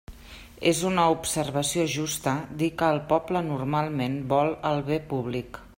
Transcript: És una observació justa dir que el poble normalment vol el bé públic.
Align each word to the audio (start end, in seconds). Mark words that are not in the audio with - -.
És 0.69 0.79
una 0.91 1.03
observació 1.15 1.85
justa 1.97 2.33
dir 2.63 2.69
que 2.81 2.91
el 2.95 3.01
poble 3.15 3.45
normalment 3.53 4.19
vol 4.37 4.53
el 4.71 4.85
bé 4.91 5.03
públic. 5.13 5.67